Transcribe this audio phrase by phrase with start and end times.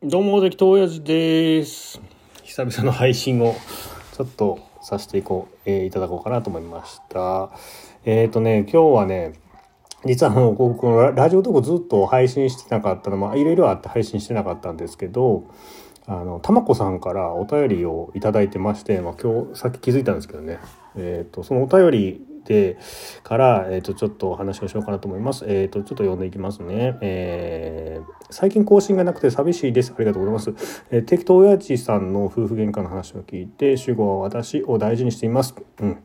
[0.00, 2.00] どうも、関東親父です。
[2.44, 3.56] 久々の配信を
[4.16, 7.50] ちょっとさせていこう、えーいただこうかなと思いました。
[8.04, 9.32] えっ、とね、今日はね、
[10.06, 15.50] 実はもう僕このラジオトークずっと配信してなかったのまあいろいろあって配信してなかったんですけど、
[16.06, 20.60] あの、たまこさんからお便りをいただいてまして、まあ今日さっき気づいたんですけどね、
[20.96, 22.78] えっ、と、そのお便りで
[23.22, 25.44] から、えー、とちょっとお話をしようかなと思います。
[25.46, 26.98] えっ、とちょっと読んでいきますね。
[27.00, 29.92] えー最近更新がなくて寂しいです。
[29.94, 30.84] ありがとうございます。
[30.90, 35.54] えー、適当親父さんの夫婦喧嘩の話を聞いて主語は私を大事にしています。
[35.80, 35.98] うん。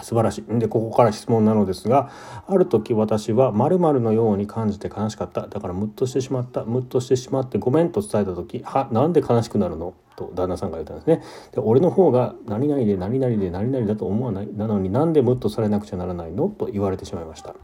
[0.00, 0.58] 素晴らしい。
[0.58, 2.10] で、ここから質問なのですが、
[2.46, 5.46] ある時私は〇〇のように感じて悲しかった。
[5.48, 6.64] だからムッとしてしまった。
[6.64, 9.94] ムッとしてしまってごめんと伝えた時、は、なんで悲しくなるの？
[10.14, 11.22] と旦那さんが言ったんですね。
[11.52, 14.48] で、俺の方が何々で何々で何々だと思わない？
[14.52, 16.48] なのになんでムッとされなくちゃならないの？
[16.48, 17.54] と言われてしまいました。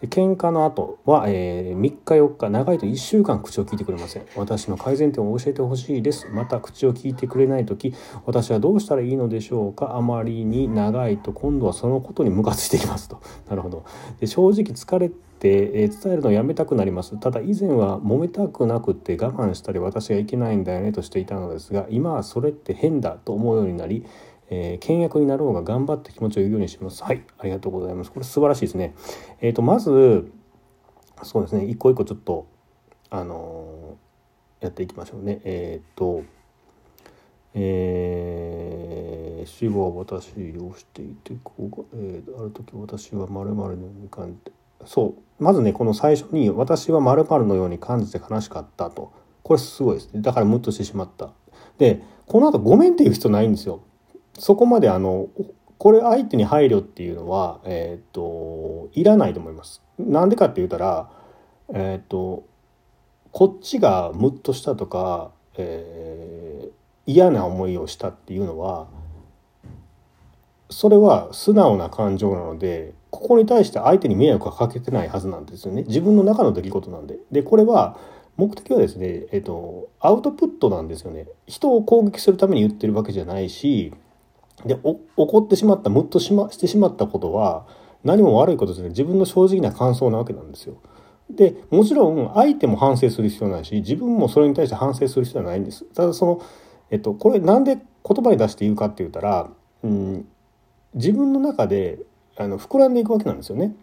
[0.00, 4.26] で喧嘩の後は、えー3日4日長いと1週間口を聞いてくれません。
[4.36, 6.28] 私の改善点を教えてほしいです。
[6.28, 7.94] また口を聞いてくれない時
[8.26, 9.96] 私はどうしたらいいのでしょうか。
[9.96, 13.20] あまりに長いと今度はそのことにムカついてきますと。
[13.48, 13.84] なるほど。
[14.20, 17.18] で正直疲れて、えー伝えるのをやめたくなります。
[17.18, 24.04] ただ以前は揉めたくなくて我慢したり私がいけないんだよねとしていたのですが今はそれって変だと思うようになり
[24.50, 27.02] えー、倹約になろうが頑張って気持ちを言うようにします。
[27.02, 28.12] はい、ありがとうございます。
[28.12, 28.94] これ素晴らしいですね。
[29.40, 30.30] えっ、とまず
[31.22, 32.46] そうですね、一個一個ちょっと
[33.10, 35.40] あのーやっていきましょうね。
[35.44, 36.22] えっ、と。
[37.58, 44.52] えー、死後は私をしていてこうが、えーある時私は〇〇のように感じて
[44.84, 49.10] そうまずねこの最初に「私は〇〇のように感じて悲しかった」と
[49.42, 51.30] これすごいですねだからムッとしてしまった
[51.78, 53.80] でこの後ごめんっていう必要ないんですよ
[54.38, 55.28] そこまであの
[55.78, 61.10] これ相手に配慮っていうのはえっ、といらないと思いますなんでかって言ったら
[61.74, 62.44] えっ、と
[63.32, 66.36] こっちがムッとしたとか、えー
[67.06, 68.88] 嫌な思いをしたっていうのは
[70.68, 77.16] それは素直な感情なのでここに対して相手に迷惑はかけてないはずなんですよね自分の中の出来事なんで。
[77.30, 77.96] でこれは
[78.36, 81.26] 目的はですね、えっと、アウトプットなんですよね。
[81.46, 83.94] 人を攻撃するために言ってるわけじゃないし
[84.64, 87.66] で怒ってしまったムッとし,、ま、してしまったことは
[88.04, 90.76] 何も悪いことですね自分の正直な感想なわけなんですよ。
[91.28, 95.84] でもちろん相手も反省する必要ないし自分もそれに対して反省する必要はないんです。
[95.86, 96.40] ただその
[96.90, 97.84] えっと、これなんで言
[98.24, 99.50] 葉に出して言うかって言ったら、
[99.82, 100.28] うん、
[100.94, 101.98] 自分の中で
[102.36, 103.74] あの膨らんでいくわけなんですよね。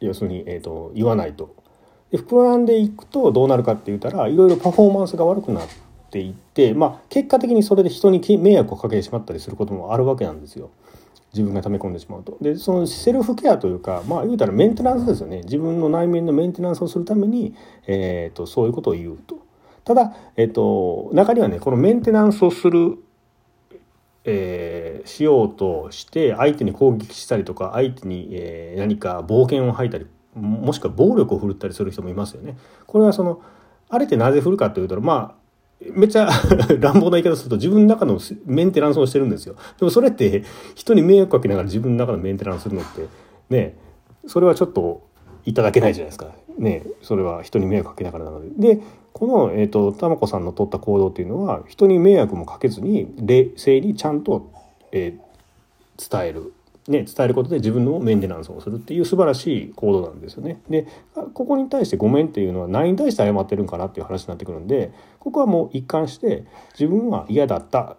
[0.00, 1.54] 要するに、えっと、言わないと。
[2.10, 5.74] で膨らんでいくとどうなるかって言ったらいろいろパフォーマンスが悪くなって
[6.12, 10.70] ていって、まあ、結果的にそれで人に迷惑をかけてしまったりすることもあるわけなんですよ。
[11.32, 12.36] 自分が溜め込んでしまうと。
[12.42, 17.54] でそのセルフケアというかまあ言うたらメンテナンスですよね自分の内面のメンテナンスをするために、
[17.86, 19.38] えー、とそういうことを言うと。
[19.84, 22.98] ただ、えっと、中にはねこのメンテナンスをする、
[24.24, 32.56] えーしようとして相手に攻撃したりとか相手に、え何か暴言を吐いたりももしくは暴力を振るったりする人もいますよね。
[32.86, 33.42] これはその
[33.88, 35.41] あれってなぜ振るかというとまあ
[35.90, 36.28] めっちゃ
[36.80, 39.54] 乱暴な言い方すると自分の中のメンテナンスをしてるんですよ。
[39.78, 40.44] でもそれって
[40.74, 43.06] 人に迷惑かけながら自分の中のメンテナンスするのって
[43.50, 43.76] ね
[44.26, 45.02] それはちょっと
[45.44, 46.26] いただけないじゃないですか。
[46.58, 48.76] ねそれは人に迷惑かけながらなので。
[48.76, 48.82] で
[49.12, 54.50] この、えー、とたまこさんの取った行動っていうのは人に迷惑もかけずに冷静にちゃんと、
[54.90, 55.32] えー
[55.96, 56.52] 伝える、
[56.88, 60.60] ね、伝えることで自分のメンテナンスをするっていう素晴らしい行動なんですよね。
[60.68, 60.88] で
[61.32, 67.96] ここに対して「ごめん」っていうのは何に対して謝ってるんかなっていう話になってくるんでここはもう一貫して自分は嫌だった、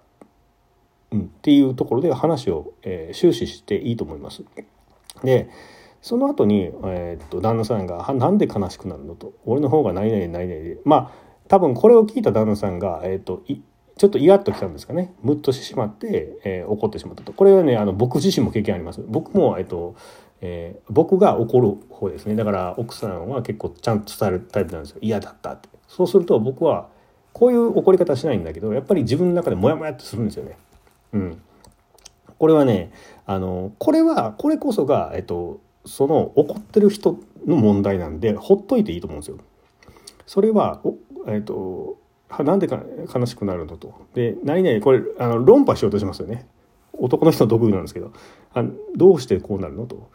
[1.11, 4.43] うん、っていうところで話を、えー終始していいと思います。
[5.23, 5.47] で
[6.01, 11.11] その後に、えーっと旦那さんがは「なんで悲しくなるの?」と「俺の方が何々何々で」まあ
[11.47, 13.59] 多分これを聞いた旦那さんが、えーっとい
[13.97, 15.13] ちょっとイラッときたんですかね。
[15.21, 17.33] ムッとしてしまって、えー怒ってしまったと。
[17.33, 19.01] これはねあの僕自身も経験あります。
[19.07, 19.95] 僕も、えっと
[20.41, 22.35] えー僕が怒る方ですね。
[22.35, 24.99] だから奥さんは結構ちゃんと伝えるタイプなんですよ。
[25.01, 25.69] 嫌だったって。
[25.87, 26.89] そうすると僕は
[27.33, 30.57] こういう怒り方しないんだけどやっぱり自分の中でモヤモヤっとするんですよね。
[31.13, 31.41] うん。
[32.39, 32.91] これはね
[33.25, 39.37] あのこれはこれこそが、えっと、その怒ってる人の問題なんでほっといていいと思うんですよ。
[40.25, 40.95] それはお
[41.27, 41.97] えっと
[42.41, 42.81] なんでか
[43.13, 43.93] 悲しくなるのと。
[44.15, 46.47] で何々これあの論破しようとしますよね。
[46.93, 48.13] 男の人の得意なんですけど
[48.53, 48.63] あ
[48.95, 50.09] どうしてこうなるのと。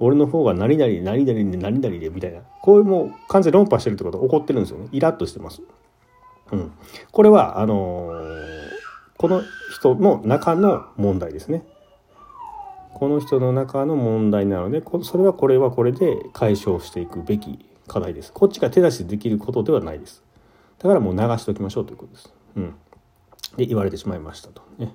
[0.00, 5.60] 俺の方が何々何々で何々でみたいなこういうもう完全論破してるってことは怒ってるんですよねイラッとしてます。
[6.52, 6.72] うん、
[7.10, 8.68] これはあのー
[9.18, 9.42] この
[9.72, 11.64] 人の中の問題ですね。
[12.94, 18.32] この人の中の問題なのでそれはこれはこれで解消していくべき課題です。
[18.32, 20.22] こっちが手出しできることではないです。
[20.78, 22.34] だからもう流しておきましょうということです。
[22.56, 22.74] うん、
[23.56, 24.62] で言われてしまいましたと。
[24.78, 24.94] ね。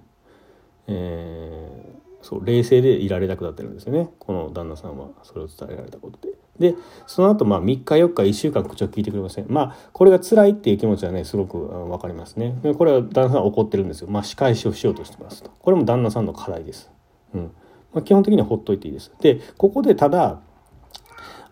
[0.88, 4.10] えー、そう冷静でいられなくなってるんですよね。
[4.20, 5.10] この旦那さんは。
[5.24, 6.34] それを伝えられたことで。
[6.60, 6.76] で
[7.08, 9.46] その後まあ3日4日1週間口を聞いてくれません。
[9.50, 12.56] まあこれが辛いっていう気持ちはねすごく分かりますね。
[12.78, 14.10] これは旦那さん怒ってるんですよ。
[14.10, 15.50] まあ仕返しをしようとしてますと。
[15.50, 16.92] これも旦那さんの課題です、
[17.34, 17.52] うん。
[17.94, 19.12] まあ、基本的にはほっといていいです。
[19.20, 20.42] でここでただ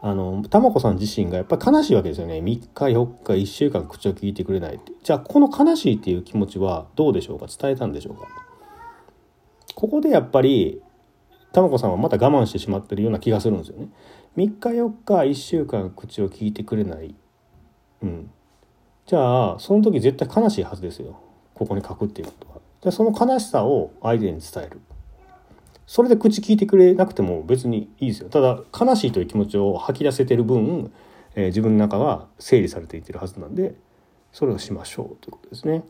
[0.03, 2.39] あの玉子さん自身がやっぱり悲しいわけですよね。
[2.39, 4.91] 3日4日1週間口を聞いてくれないって。
[5.03, 7.45] じゃあこの悲しいっていう気持ちはどうでしょうか？
[7.45, 8.27] 伝えたんでしょうか？
[9.75, 10.81] ここでやっぱり
[11.53, 13.89] 玉子さんはまた我慢してしまってるような気がするんですよね。
[14.37, 17.13] 3日4日1週間口を聞いてくれない、
[18.01, 18.31] うん、
[19.05, 21.19] じゃあその時絶対悲しいはずですよ。
[21.53, 22.55] ここに書くっていうことは。
[22.81, 24.81] でその悲しさを相手に伝える。
[25.85, 28.29] それで口聞いてくれなくても別にいいですよ。
[28.29, 30.91] ただ悲しいという気持ちを吐き出せてる分、
[31.35, 33.75] えー、自分の中は整理されていってるはずなんで
[34.31, 35.83] それをしましょうということですね。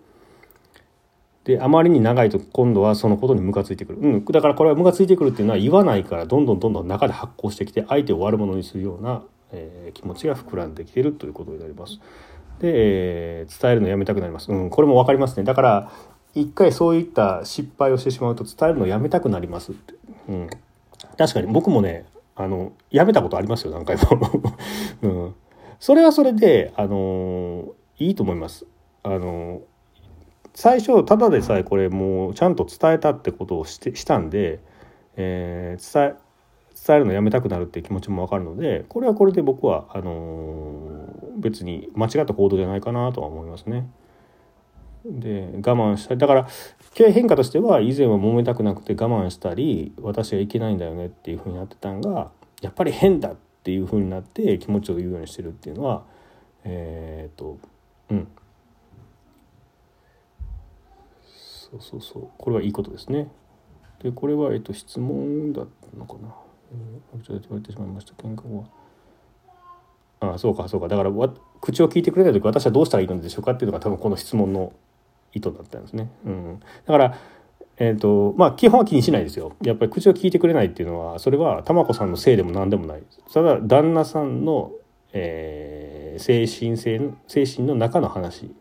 [1.43, 11.99] であまりに長いと今度はそのことにムカついてくる、うん、だからこれはムカついてくるっていうのは言わないからどんどんどんどん中で発酵してきて相手を悪者にするような、えー、気持ちが膨らんできてるということになります。
[12.59, 12.71] で、
[13.41, 15.91] えー、伝えるのやめたくなります、うん、これも分かりますねだから
[16.33, 19.95] 一回そういった失敗をしてしまうと伝えるのやめたくなりますって、
[20.30, 20.50] うん、
[21.18, 22.06] 確かに僕もね
[22.36, 24.30] あのやめたことありますよ何回も、
[25.04, 25.36] うん、
[25.80, 28.66] それはそれであのいいと思います。
[29.04, 29.62] あの
[30.54, 34.60] 最初ただでさえこれもうちゃんと伝えたってことをしてしたんで、
[35.16, 36.31] えー、伝え
[36.86, 43.88] 伝えるのやめたくなるっていう気持ちも分かるのでこれはこれで僕はあのー、別に間違った行動じゃないかなとは思いますね。
[45.06, 46.48] で我慢したりだから
[46.94, 52.31] 経変化としては以前は揉めたくなくて我慢したり私はいけないんだよねっていうふうになってたんが
[52.62, 56.03] やっぱり変だっていうふうになって気持ちを言うようにしてるっていうのは
[56.63, 57.57] えっ、と
[58.09, 58.27] うん
[61.71, 63.30] そうそうそうこれはいいことですね。
[64.03, 66.36] でこれは、えっと、質問だったのかな。
[67.24, 68.65] ちょっと言われてしまいました喧嘩は。
[70.19, 71.12] ああそうかそうかだから
[71.62, 74.74] 口を聞いてくれない時私はどうしたらいいのでしょうかっていうのが多分この質問の
[75.33, 76.10] 意図だったんですね。
[76.25, 77.18] うん、だから
[77.78, 83.01] えーとまあ、基本は気にしないですよやっぱり口を聞いてくれないっていうのはそれは玉子さんのせいでも何でもない
[83.33, 84.72] ただ旦那さんの、
[85.13, 88.54] えー、精神性精神の中の話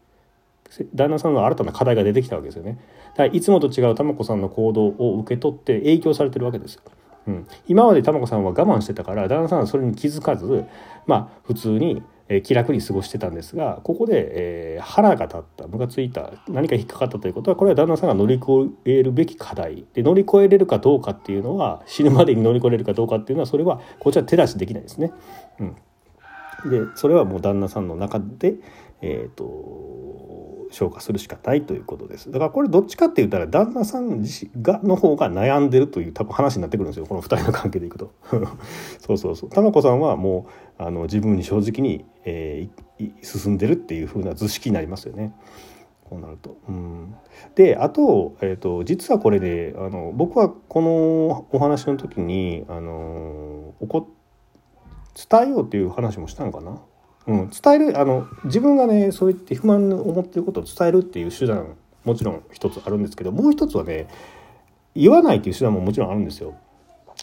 [0.95, 2.79] 旦那さんの新たな課題が出てきたわけですよね。
[3.11, 6.83] だからいつもと違う玉子さんの行動を受け取って影響されてるわけですよ。
[7.27, 10.65] うん、今まで玉子さんは我慢してたから旦那さんはそれに気づかず
[11.07, 18.47] まあ普通にえ気楽に過ごしてたんですがここで、えー、腹が立ったムカついた何か引っかかったということはこれは旦那さんが乗り越
[18.85, 19.85] えるべき課題。
[19.95, 25.13] で乗り越えれるかどうかっていうのは死ぬまでに乗り越えれるかどうかっていうのはそれはこちら手出しできないですね。
[25.59, 28.55] うん、でそれはもう旦那さんの中で、
[29.03, 32.31] えーと、消化するしかないということです。
[32.31, 37.07] だからこれどっちかって言ったら旦那さん自身がの方が悩んでるという多分話になってくるんですよ。
[37.07, 38.13] この2人の関係でいくと。
[39.01, 39.51] そうそうそう。
[39.51, 40.47] 玉子さんはも
[40.79, 45.35] うあの自分に正直に、えー、進んでるっていう風な図式になりますよね。
[46.05, 46.57] こうなると。
[46.69, 47.15] うん、
[47.55, 54.09] であと,、えーと、実はこれであの僕はこのお話の時にあの怒
[55.31, 56.81] 伝えようっていう話もしたのかな？
[57.27, 64.09] うん、伝えるあの自分がねそう言って不満に思ってることを伝えるっていう手段もちろん一つあるんですけどもう一つはね
[64.95, 66.55] 言わないっていう手段ももちろんあるんですよ。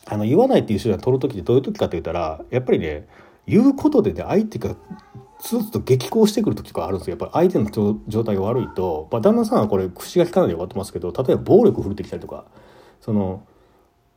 [0.06, 3.08] あの言わないっていう手段取る時ってどういう時かって言ったらやっぱりね
[3.48, 4.76] 言うことでね相手が
[5.40, 12.46] ずっと激高してくる時とかあるんですよやっぱ相手の状態が悪いと、まあ、旦那さんはこれ口が利かないで終わってますけど例えば暴力振るってきたりとか
[13.02, 13.46] その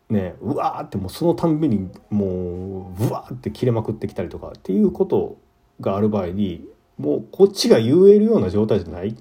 [0.09, 5.39] ねうわーってもうそのたんびにもううわーって切れまくってきたりとかっていうこと
[5.81, 6.67] がある場合に
[6.99, 9.15] もうこっちが言えるような状態じゃないっ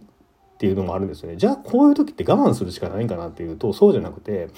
[0.57, 1.37] ていうのもあるんですよね。
[1.37, 4.49] じゃあこういう時って我慢するしかないんかなっていうとそうじゃなくて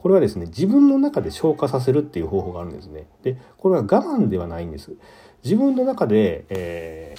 [0.00, 3.06] これはですね自分の中で消化させるっていう方法があるんですね。
[3.22, 4.92] でこれは我慢ではないんです。
[5.44, 7.14] 自分の中で、え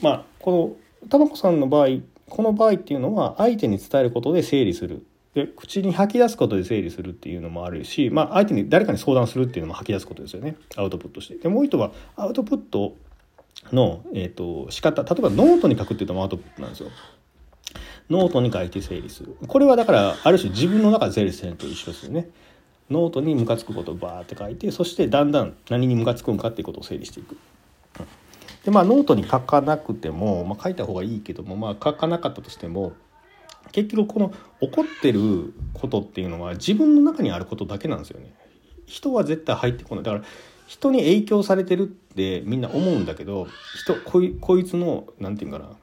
[0.00, 1.88] ー、まあこのタバコさんの場合
[2.28, 11.36] この場合っていうのは相手に伝えることで整理するで口に吐き出すことで整理するっていうのもあるし、まあ、相手に誰かに相談するっていうのも吐き出すことですよねアウトプットして。
[11.36, 12.96] でもう一つはアウトプット
[13.72, 16.90] の、えーと、仕方例えばノートに書くっていうのもアウトプットなんですよ。
[18.10, 19.36] ノートに書いて整理する。
[19.46, 22.28] これはだからある種自分の中で整理すると一緒ですよね。
[22.90, 27.36] ノートにムカつくことをバーって書いてそしてだんだん何にムカつくんかっていうことを整理していく。
[28.64, 32.92] でまあノートに書かなくても、まあ、書いた方がいいけども、まあ、書かなかったとしても
[33.72, 38.32] 結局この怒ってることっていうのは自分の中にあることだけなんですよね。
[38.86, 40.04] 人は絶対入ってこない。
[40.04, 40.24] だから
[40.66, 43.46] 人に影響されてるってみんな思うんだけど
[43.76, 45.76] 人こいこいつの何て言うかな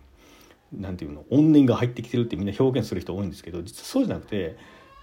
[0.77, 4.57] なんていうの怨念が入ってきてるってみんな表現する人多いんですけど実はそうじゃなくて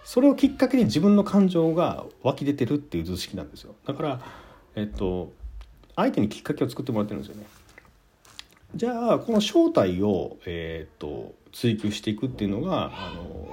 [0.05, 3.75] それをきっかけに自分の感情が湧き出てるっていう図式なんですよ。
[3.87, 4.21] だから
[4.75, 5.33] えっと
[5.97, 7.47] 相手にきっかけを作ってもらってるんですよね。
[8.75, 13.49] じゃあこの正体を、えー、と追求していくっていうのがあの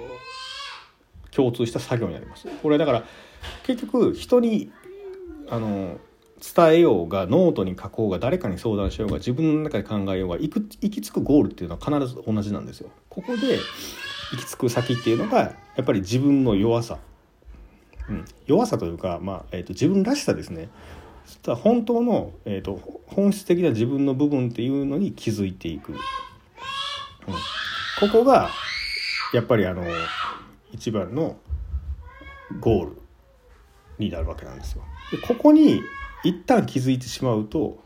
[1.32, 2.48] 共通した作業になります。
[2.62, 3.04] これだから
[3.64, 4.72] 結局人に
[5.50, 6.00] あの
[6.40, 12.90] 伝えようがノートに書こうが誰かに相談しようが自分の中で考えようが行く行き着くゴールっていうのは必ず同じなんですよ。
[13.10, 13.58] ここで
[14.32, 17.00] 行き着く先っていうのがやっぱり自分の弱さ、
[18.10, 20.70] うん、弱さというか、まあえーと、自分らしさですね。
[21.46, 25.98] 本当の、えーと、と本質的な自分の部分っていうのに気づいていく、うん、
[28.00, 28.50] ここが
[29.34, 29.84] やっぱりあの
[30.72, 31.36] 一番の
[32.60, 33.02] ゴール
[33.98, 34.84] になるわけなんですよ。
[35.12, 35.82] でここに
[36.24, 37.80] 一旦気づいてしまうと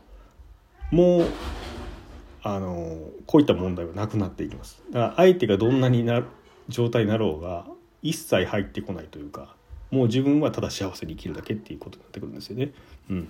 [0.90, 1.26] もう
[2.42, 4.82] あのこういった問題はなくなっていきます。
[4.90, 6.22] だから相手がどんなにな
[6.68, 7.66] 状態になろうが
[8.02, 9.54] 一切入ってこないというか
[9.90, 12.72] もう自分はただ幸せに生きるだけっていうことになってくるんですよね。
[13.10, 13.24] うん、っ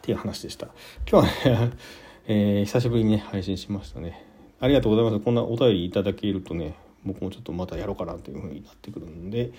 [0.00, 0.68] ていう話でした。
[1.10, 1.70] 今日はね
[2.26, 4.24] えー、久しぶりにね配信しましたね。
[4.60, 5.22] ありがとうございます。
[5.22, 6.74] こんなお便りいただけるとね
[7.04, 9.52] 僕もちょっとまたやろうかなというふうになってくるんで、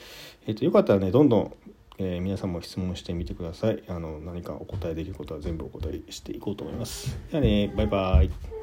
[0.47, 1.53] えーと、よかったらねどんどん、
[2.05, 3.81] えー、皆さんも質問してみてください。
[3.87, 7.17] あの何かお答えできることは全部お答えしていこうと思います。
[7.31, 8.62] じゃあねバイバイ。